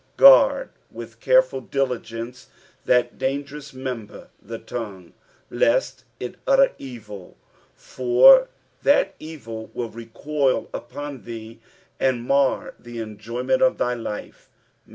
[0.17, 2.47] Ouard vith careful diligence
[2.85, 5.13] that ^ yaa member, the tongue,
[5.51, 7.35] leat it uttjf eTil,
[7.75, 8.49] for
[8.81, 11.59] that evil will lecnil upot thee,
[11.99, 14.49] aad imir the enjoyment of thy life.